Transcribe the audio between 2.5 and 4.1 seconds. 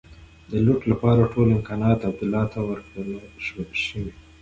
ته ورکړل شي.